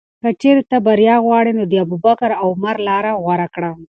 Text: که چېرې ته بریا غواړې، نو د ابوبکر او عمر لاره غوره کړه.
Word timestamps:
که 0.23 0.29
چېرې 0.41 0.63
ته 0.69 0.77
بریا 0.85 1.15
غواړې، 1.25 1.51
نو 1.57 1.63
د 1.67 1.73
ابوبکر 1.83 2.31
او 2.41 2.47
عمر 2.55 2.75
لاره 2.87 3.11
غوره 3.23 3.47
کړه. 3.55 3.71